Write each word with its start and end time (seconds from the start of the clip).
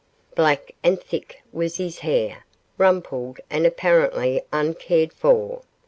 Black 0.33 0.73
and 0.83 0.99
thick 0.99 1.43
was 1.53 1.77
his 1.77 1.99
hair, 1.99 2.43
rumpled 2.75 3.39
and 3.51 3.67
apparently 3.67 4.41
uncared 4.51 5.13
for. 5.13 5.61